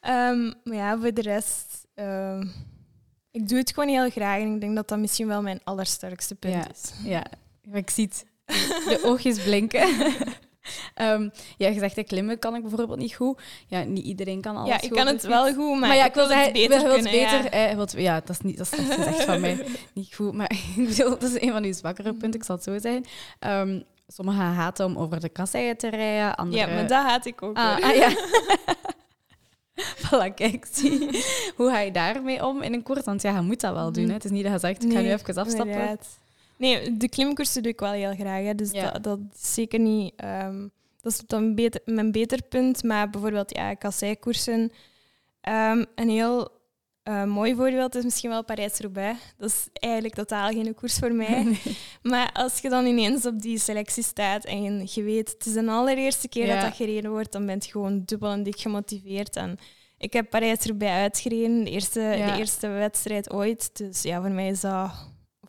[0.01, 1.87] Ehm, maar ja, voor de rest...
[3.31, 6.35] ik doe het gewoon heel graag en ik denk dat dat misschien wel mijn allersterkste
[6.35, 6.71] punt Ja.
[6.71, 6.93] is.
[7.05, 7.25] Ja,
[7.73, 8.25] ik zie het.
[8.85, 9.89] De oogjes blinken.
[10.95, 13.41] Ehm, ja, je zegt, klimmen kan ik bijvoorbeeld niet goed.
[13.67, 15.89] Ja, niet iedereen kan alles ja, goed ik op kan de het wel goed, maar,
[15.89, 17.21] Maar ja, ik wil het beter je wilt kunnen.
[17.21, 17.41] ja.
[17.43, 19.67] beter, eh, je wilt- ja, dat is niet dat is gezegd van mij.
[19.95, 22.65] Niet goed, maar ik bedoel, dat is een van uw zwakkere punten, ik zal het
[22.65, 23.05] zo zeggen.
[23.39, 26.69] Ehm, sommigen haten om over de kasseien te rijden, anderen...
[26.69, 27.57] Ja, maar dat haat ik ook.
[27.57, 28.11] Ah, ah, ja.
[29.77, 31.25] voilà, kijk, zie.
[31.57, 33.05] Hoe ga je daarmee om in een koers?
[33.05, 34.07] Want ja, je moet dat wel doen.
[34.07, 34.13] Hè.
[34.13, 35.67] Het is niet dat je zegt, ik ga nu even afstappen.
[35.67, 36.07] inderdaad.
[36.59, 38.45] Nee, de klimkoersen doe ik wel heel graag.
[38.45, 38.55] Hè.
[38.55, 38.91] Dus Ja.
[38.91, 40.13] dat, dat is zeker niet...
[40.17, 40.69] ehm,
[41.01, 42.83] dat is dan beter, mijn beter punt.
[42.83, 44.73] Maar bijvoorbeeld ja, kasseikoersen...
[45.41, 46.49] ehm een heel
[47.03, 49.19] eh, mooi voorbeeld is misschien wel Parijs-Roubaix.
[49.37, 51.59] Dat is eigenlijk totaal geen koers voor mij.
[52.03, 55.53] Maar als je dan ineens op die selectie staat en je, je weet, het is
[55.53, 56.55] de allereerste keer Ja.
[56.55, 59.37] dat dat gereden wordt, dan ben je gewoon dubbel en dik gemotiveerd.
[59.37, 59.59] En
[59.99, 62.33] ik heb Parijs-Roubaix uitgereden, de eerste, Ja.
[62.33, 63.71] de eerste wedstrijd ooit.
[63.77, 64.91] Dus ja, voor mij is dat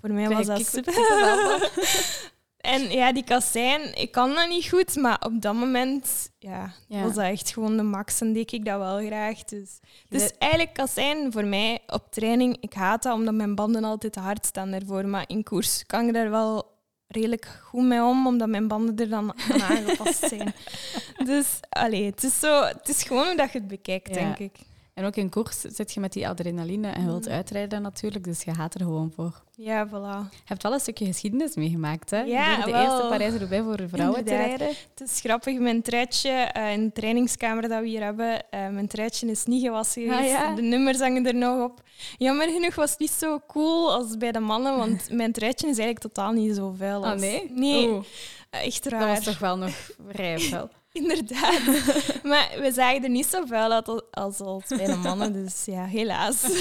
[0.01, 0.93] voor mij was dat super.
[2.57, 7.01] En ja, die kassijn, ik kan dat niet goed, maar op dat moment ja, Ja.
[7.03, 9.43] was dat echt gewoon de max en deed ik dat wel graag.
[9.43, 9.79] Dus,
[10.09, 14.19] dus eigenlijk kassijn voor mij op training, ik haat dat omdat mijn banden altijd te
[14.19, 15.05] hard staan daarvoor.
[15.07, 16.75] Maar in koers kan ik daar wel
[17.07, 20.53] redelijk goed mee om, omdat mijn banden er dan aan aangepast zijn.
[21.25, 24.13] Dus allee, het, is zo, het is gewoon hoe dat je het bekijkt, Ja.
[24.15, 24.55] denk ik.
[24.97, 27.31] En ook in koers zit je met die adrenaline en je wilt Mm.
[27.31, 29.41] uitrijden natuurlijk, dus je gaat er gewoon voor.
[29.55, 30.31] Ja, voilà.
[30.31, 32.21] Je hebt wel een stukje geschiedenis meegemaakt, hè?
[32.21, 32.81] Ja, de wel.
[32.81, 34.67] eerste Parijs-Roubaix voor vrouwen te rijden.
[34.67, 38.87] Het is grappig, mijn truitje eh, in de trainingskamer dat we hier hebben, eh, mijn
[38.87, 40.31] truitje is niet gewassen Ah, geweest.
[40.33, 40.55] ja?
[40.55, 41.81] De nummers hangen er nog op.
[42.17, 45.77] Jammer genoeg was het niet zo cool als bij de mannen, want mijn truitje is
[45.77, 47.03] eigenlijk totaal niet zo vuil.
[47.05, 47.51] Ah, als- nee?
[47.53, 48.03] Nee, Oeh,
[48.49, 49.07] echt dat raar.
[49.07, 50.69] was toch wel nog vrij vuil.
[51.01, 51.61] Inderdaad.
[52.23, 55.85] maar we zagen er niet zo vuil uit als, als, bij de mannen, dus ja,
[55.85, 56.43] helaas.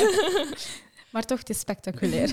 [1.11, 2.33] Maar toch, het is spectaculair.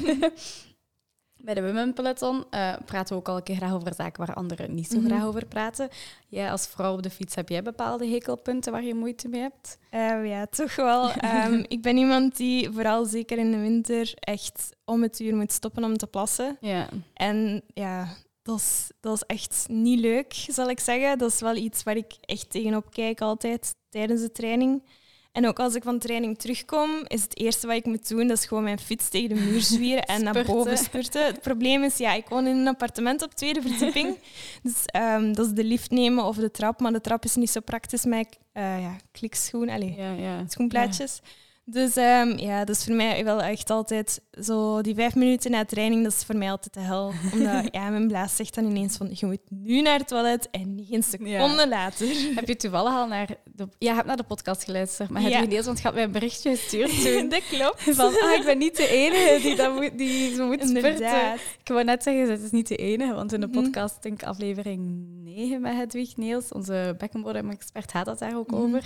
[1.37, 4.35] Bij de Women Peloton eh, praten we ook al een keer graag over zaken waar
[4.35, 5.05] anderen niet zo Mhm.
[5.07, 5.89] graag over praten.
[6.27, 9.77] Jij als vrouw op de fiets, heb jij bepaalde hekelpunten waar je moeite mee hebt?
[9.89, 11.11] Eh, ja, toch wel.
[11.11, 15.51] Ehm, ik ben iemand die vooral zeker in de winter echt om het uur moet
[15.51, 16.57] stoppen om te plassen.
[16.61, 16.89] Ja.
[17.13, 18.07] En ja,
[18.43, 21.17] dat is, dat is echt niet leuk, zal ik zeggen.
[21.17, 24.83] Dat is wel iets waar ik echt tegenop kijk altijd tijdens de training.
[25.31, 28.37] En ook als ik van training terugkom, is het eerste wat ik moet doen, dat
[28.37, 31.25] is gewoon mijn fiets tegen de muur zwieren en naar boven spurten.
[31.25, 34.17] Het probleem is, ja, ik woon in een appartement op tweede verdieping.
[34.63, 36.79] dus ehm, dat is de lift nemen of de trap.
[36.79, 39.67] Maar de trap is niet zo praktisch met eh ja, klikschoen.
[39.95, 40.43] Ja, ja.
[40.47, 41.21] schoenplaatjes.
[41.65, 45.65] Dus ehm, ja, dat is voor mij wel echt altijd zo die vijf minuten na
[45.65, 47.13] training, dat is voor mij altijd de hel.
[47.33, 50.75] Omdat ja, mijn blaas zegt dan ineens van je moet nu naar het toilet en
[50.75, 52.07] niet een seconde later.
[52.35, 53.63] Heb je toevallig al naar de...
[53.63, 55.39] Ja, je hebt naar de podcast geluisterd, maar heb Ja.
[55.41, 57.29] je want je had mij een berichtje gestuurd toen.
[57.29, 57.81] dat klopt.
[57.83, 60.91] Van, ah, ik ben niet de enige die, dat moet, die zo moet spurten.
[60.91, 61.39] Inderdaad.
[61.59, 63.61] Ik wou net zeggen, het is niet de enige, want in de Mhm.
[63.61, 68.61] podcast, denk ik aflevering 9 met Hedwig Niels, onze bekkenbodem-expert, gaat het daar ook Mhm.
[68.61, 68.83] over.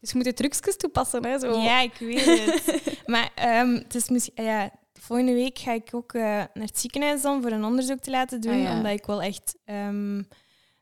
[0.00, 1.24] Dus je moet de trucjes toepassen.
[1.26, 1.60] Hè, zo.
[1.60, 2.82] Ja, ik weet het.
[3.06, 7.22] maar ehm, het is misschien, ja, volgende week ga ik ook eh, naar het ziekenhuis
[7.22, 8.76] dan voor een onderzoek te laten doen, Ah, ja.
[8.76, 10.16] omdat ik wel echt ehm,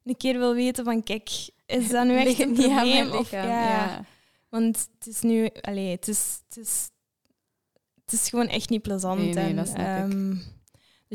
[0.04, 1.30] een keer wil weten van kijk,
[1.66, 3.10] is dat nu echt een probleem?
[3.10, 3.44] Of, ja.
[3.44, 4.04] ja.
[4.48, 6.90] Want het is nu, allee, het is, het is,
[8.04, 9.20] het is gewoon echt niet plezant.
[9.20, 10.54] Nee, nee, en, dat snap ik.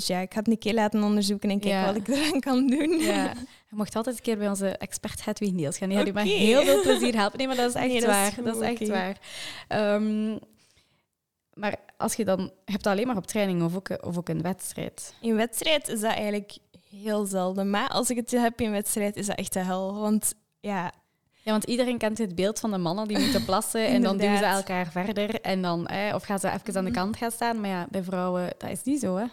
[0.07, 1.85] Dus ja, ik ga het een keer laten onderzoeken en kijken Ja.
[1.85, 2.99] wat ik eraan kan doen.
[2.99, 3.23] Ja.
[3.69, 5.89] Je mocht altijd een keer bij onze expert Hedwig Niels gaan.
[5.89, 6.33] Die gaat u met Oké.
[6.33, 7.37] heel veel plezier helpen.
[7.37, 8.31] Nee, maar dat is echt Nee, dat is waar.
[8.31, 9.17] goed, dat is echt waar.
[9.67, 10.37] Ehm,
[11.53, 12.39] maar als je dan...
[12.39, 15.13] Je hebt dat alleen maar op training of ook, of ook een wedstrijd.
[15.21, 16.57] In wedstrijd is dat eigenlijk
[16.89, 17.69] heel zelden.
[17.69, 19.99] Maar als ik het heb in wedstrijd, is dat echt de hel.
[19.99, 20.91] Want ja,
[21.43, 24.37] Ja, want iedereen kent het beeld van de mannen die moeten plassen en dan duwen
[24.37, 25.41] ze elkaar verder.
[25.41, 27.59] En dan, eh, of gaan ze even aan de kant gaan staan.
[27.61, 29.25] Maar ja, bij vrouwen, dat is niet zo, hè?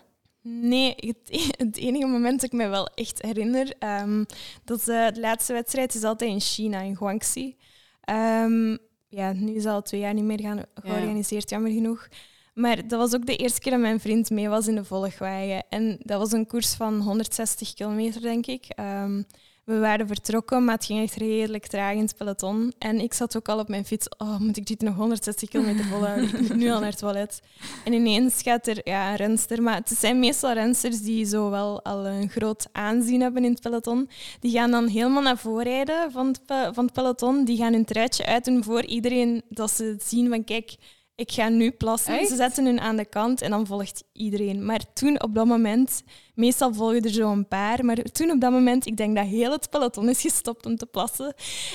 [0.42, 1.18] Nee, het,
[1.64, 4.24] het enige moment dat ik me wel echt herinner, ehm,
[4.64, 7.56] dat is, eh, de laatste wedstrijd is altijd in China, in Guangxi.
[8.00, 8.76] Ehm,
[9.08, 12.08] ja, nu is al twee jaar niet meer gaan, georganiseerd, jammer genoeg.
[12.54, 15.64] Maar dat was ook de eerste keer dat mijn vriend mee was in de volgwagen.
[15.68, 18.64] En dat was een koers van 160 kilometer, denk ik.
[18.68, 19.22] Ehm,
[19.68, 22.72] we waren vertrokken, maar het ging echt redelijk traag in het peloton.
[22.78, 24.08] En ik zat ook al op mijn fiets.
[24.18, 26.28] Oh, moet ik dit nog 160 kilometer volhouden?
[26.28, 27.42] Ik moet nu al naar het toilet.
[27.84, 31.82] En ineens gaat er ja, een renster, maar het zijn meestal rensters die zo wel
[31.84, 34.08] al een groot aanzien hebben in het peloton.
[34.40, 36.40] Die gaan dan helemaal naar voren rijden van het,
[36.74, 37.44] van het peloton.
[37.44, 40.76] Die gaan hun truitje uitdoen voor iedereen dat ze zien van kijk,
[41.18, 42.18] ik ga nu plassen.
[42.18, 42.28] Echt?
[42.28, 44.64] Ze zetten hun aan de kant en dan volgt iedereen.
[44.64, 46.02] Maar toen op dat moment,
[46.34, 49.52] meestal volgen er zo een paar, maar toen op dat moment, ik denk dat heel
[49.52, 51.34] het peloton is gestopt om te plassen.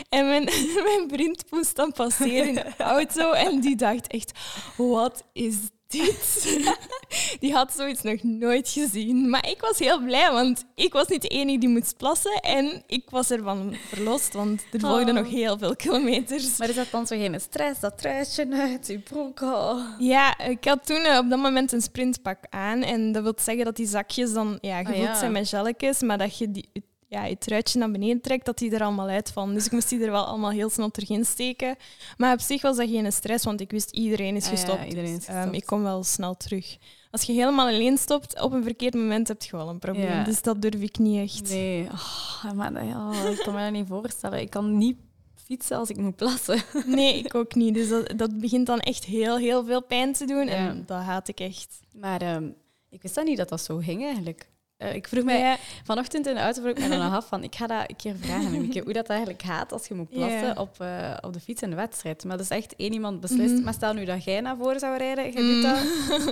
[0.09, 0.43] En mijn,
[0.89, 4.39] mijn vriend moest dan passeren in de auto en die dacht echt,
[4.77, 5.57] wat is
[5.97, 6.57] dit?
[7.39, 9.29] Die had zoiets nog nooit gezien.
[9.29, 12.83] Maar ik was heel blij, want ik was niet de enige die moest plassen en
[12.87, 15.21] ik was ervan verlost, want er volgden Oh.
[15.23, 16.57] nog heel veel kilometers.
[16.57, 19.79] Maar is dat dan zo geen stress, dat truitje uit, je broek oh.
[19.99, 22.81] Ja, ik had toen eh, op dat moment een sprintpak aan.
[22.81, 25.15] En dat wil zeggen dat die zakjes dan ja, gevuld Ah, ja.
[25.19, 26.69] zijn met gelletjes, maar dat je die,
[27.13, 29.53] ja, je truitje naar beneden trekt, dat die er allemaal uitvallen.
[29.53, 31.75] Dus ik moest die er wel allemaal heel snel terug steken.
[32.17, 34.83] Maar op zich was dat geen stress, want ik wist iedereen is Ah, ja, gestopt.
[34.87, 35.55] iedereen is Ehm, gestopt.
[35.55, 36.77] ik kom wel snel terug.
[37.11, 40.05] Als je helemaal alleen stopt, op een verkeerd moment heb je wel een probleem.
[40.07, 40.23] Ja.
[40.23, 41.49] Dus dat durf ik niet echt.
[41.49, 44.39] Nee, oh, maar, oh, ik kan me dat niet voorstellen.
[44.39, 44.97] Ik kan niet
[45.45, 46.61] fietsen als ik moet plassen.
[46.85, 47.73] Nee, ik ook niet.
[47.73, 50.45] Dus dat, dat begint dan echt heel, heel veel pijn te doen.
[50.45, 50.51] Ja.
[50.53, 51.79] En dat haat ik echt.
[51.95, 52.49] Maar ehm,
[52.89, 54.51] ik wist dat niet dat dat zo ging eigenlijk.
[54.83, 55.57] Eh, ik vroeg mij Ja.
[55.83, 58.15] vanochtend in de auto vroeg ik mij dan af van ik ga dat een keer
[58.21, 60.53] vragen hoe dat eigenlijk gaat als je moet plassen Ja.
[60.57, 62.23] op, eh, op de fiets in de wedstrijd.
[62.23, 63.53] Maar dat is echt één iemand beslist.
[63.53, 63.63] Mhm.
[63.63, 65.77] Maar stel nu dat jij naar voren zou rijden, jij doet dat.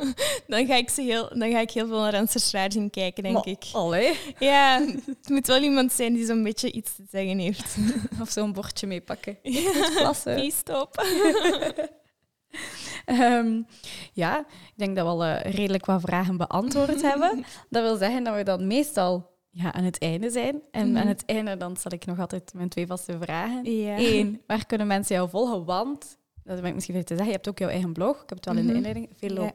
[0.58, 3.36] dan, ga ik ze heel, dan ga ik heel veel naar Randstad Raging kijken, denk
[3.36, 3.64] Maar, ik.
[3.74, 4.18] allee.
[4.40, 7.76] Ja, het moet wel iemand zijn die zo'n beetje iets te zeggen heeft.
[8.22, 9.38] Of zo'n bordje meepakken.
[9.96, 10.36] Plassen.
[10.36, 10.96] Please stop.
[13.06, 13.62] Ehm,
[14.14, 17.44] ja, ik denk dat we al eh, redelijk wat vragen beantwoord hebben.
[17.70, 20.62] Dat wil zeggen dat we dan meestal ja, aan het einde zijn.
[20.72, 20.98] En Mhm.
[20.98, 23.72] aan het einde dan stel ik nog altijd mijn twee vaste vragen.
[23.78, 23.98] Ja.
[24.00, 25.66] Eén, waar kunnen mensen jou volgen?
[25.66, 28.16] Want, dat ben ik misschien vergeten te zeggen, je hebt ook jouw eigen blog.
[28.24, 28.76] Ik heb het wel in de Mhm.
[28.76, 29.52] inleiding, Veel Ja.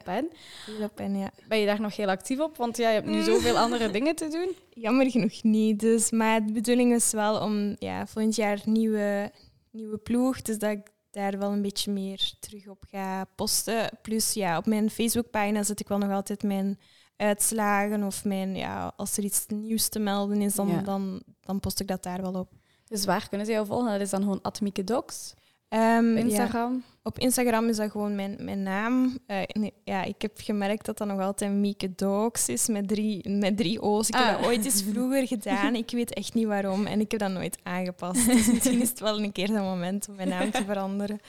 [0.94, 1.18] Pen.
[1.18, 1.30] Ja.
[1.48, 2.56] Ben je daar nog heel actief op?
[2.56, 4.54] Want ja, je hebt nu zoveel andere dingen te doen.
[4.82, 5.80] Jammer genoeg niet.
[5.80, 9.30] Dus, maar de bedoeling is wel om ja, volgend jaar nieuwe,
[9.70, 10.42] nieuwe ploeg.
[10.42, 10.80] Dus dat ik
[11.16, 13.90] daar wel een beetje meer terug op ga posten.
[14.02, 16.78] Plus ja, op mijn Facebookpagina zet ik wel nog altijd mijn
[17.16, 18.02] uitslagen.
[18.02, 20.80] Of mijn, ja, als er iets nieuws te melden is, dan, Ja.
[20.80, 22.52] dan, dan post ik dat daar wel op.
[22.86, 23.90] Dus waar kunnen ze jou volgen?
[23.92, 24.40] Dat is dan gewoon
[24.84, 25.34] Docs
[25.68, 26.84] Ehm, ja, Instagram.
[27.06, 29.18] Op Instagram is dat gewoon mijn, mijn naam.
[29.26, 33.28] Eh, nee, ja, ik heb gemerkt dat dat nog altijd Mieke Dogs is met drie,
[33.28, 34.08] met drie O's.
[34.08, 34.36] Ik heb Ah.
[34.36, 35.74] dat ooit eens vroeger gedaan.
[35.74, 38.26] Ik weet echt niet waarom en ik heb dat nooit aangepast.
[38.26, 41.20] Dus misschien is het wel een keer een moment om mijn naam te veranderen.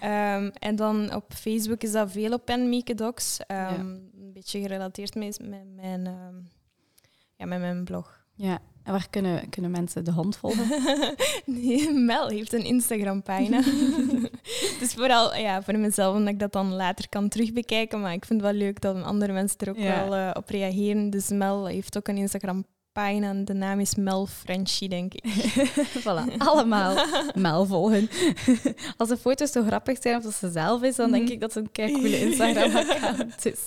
[0.00, 3.38] Ehm, en dan op Facebook is dat veel op en Mieke Dogs.
[3.46, 3.78] Ehm, Ja.
[3.78, 6.34] Een beetje gerelateerd met, met, mijn, ehm,
[7.36, 8.24] ja, met mijn blog.
[8.34, 8.58] Ja.
[8.84, 10.66] En waar kunnen, kunnen mensen de hond volgen?
[11.44, 13.60] Nee, Mel heeft een Instagram-pagina.
[14.80, 18.00] dus vooral ja, voor mezelf, omdat ik dat dan later kan terugbekijken.
[18.00, 20.04] Maar ik vind het wel leuk dat andere mensen er ook Ja.
[20.08, 21.10] wel eh, op reageren.
[21.10, 25.24] Dus Mel heeft ook een Instagram-pagina en de naam is Mel Frenchie, denk ik.
[26.04, 26.96] voilà, allemaal
[27.34, 28.08] Mel volgen.
[28.96, 31.32] Als de foto's zo grappig zijn of dat ze zelf is, dan denk Mhm.
[31.32, 33.60] ik dat het een kei coole Instagram-account is.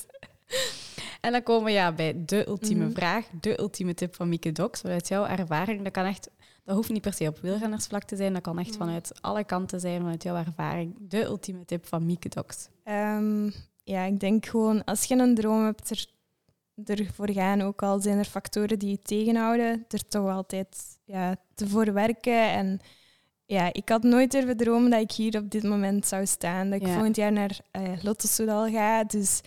[1.26, 2.94] En dan komen we ja, bij de ultieme Mhm.
[2.94, 4.82] vraag, de ultieme tip van Mieke Docs.
[4.82, 6.30] Vanuit jouw ervaring, dat kan echt,
[6.64, 8.78] dat hoeft niet per se op wielrennersvlak te zijn, dat kan echt Mhm.
[8.78, 10.96] vanuit alle kanten zijn, vanuit jouw ervaring.
[11.00, 12.68] De ultieme tip van Mieke Docs.
[12.84, 13.50] Ehm,
[13.84, 15.90] ja, ik denk gewoon, als je een droom hebt,
[16.86, 17.62] er, ervoor gaan.
[17.62, 22.50] Ook al zijn er factoren die je tegenhouden, er toch altijd ja, te voor werken.
[22.52, 22.80] En
[23.46, 26.70] ja, ik had nooit durven dromen dat ik hier op dit moment zou staan.
[26.70, 26.94] Dat ik Ja.
[26.94, 29.04] volgend jaar naar uh, Lotto Soudal ga.
[29.04, 29.42] Dus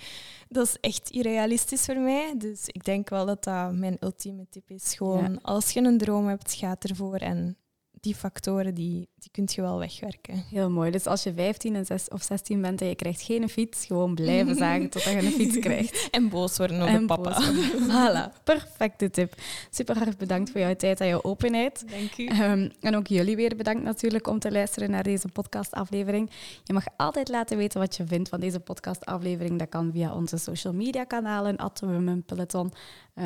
[0.49, 2.35] dat is echt irrealistisch voor mij.
[2.39, 4.95] Dus ik denk wel dat dat mijn ultieme tip is.
[4.97, 5.39] Gewoon, Ja.
[5.43, 7.17] als je een droom hebt, ga ervoor.
[7.17, 7.57] En
[8.01, 10.45] die factoren, die, die kun je wel wegwerken.
[10.51, 10.91] Heel mooi.
[10.91, 14.15] Dus als je 15 en 6 of 16 bent en je krijgt geen fiets, gewoon
[14.15, 16.09] blijven zagen totdat je een fiets krijgt.
[16.11, 17.43] En boos worden op En papa.
[17.91, 19.35] Voilà, perfecte tip.
[19.71, 21.85] Super hard bedankt voor jouw tijd en jouw openheid.
[21.91, 22.27] Dank u.
[22.27, 26.31] Ehm, en ook jullie weer bedankt natuurlijk om te luisteren naar deze podcastaflevering.
[26.65, 29.59] Je mag altijd laten weten wat je vindt van deze podcastaflevering.
[29.59, 32.73] Dat kan via onze social media kanalen, at Women Peloton,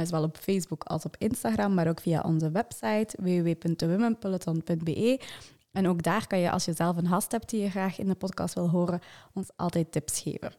[0.03, 5.21] zowel op Facebook als op Instagram, maar ook via onze website www.womenpeloton.be.
[5.73, 8.09] En ook daar kan je, als je zelf een gast hebt die je graag in
[8.09, 9.01] de podcast wil horen,
[9.35, 10.53] ons altijd tips geven.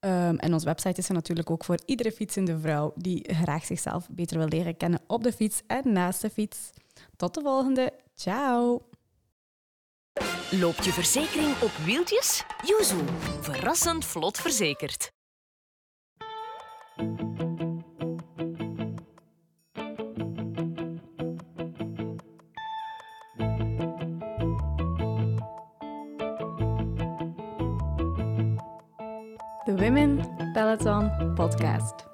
[0.00, 4.08] Um, en onze website is er natuurlijk ook voor iedere fietsende vrouw die graag zichzelf
[4.10, 6.70] beter wil leren kennen op de fiets en naast de fiets.
[7.16, 7.92] Tot de volgende.
[8.14, 8.82] Ciao.
[10.50, 12.44] Loopt je verzekering op wieltjes?
[12.66, 13.04] Yuzu.
[13.40, 15.12] Verrassend vlot verzekerd.
[29.84, 32.13] Women Peloton Podcast.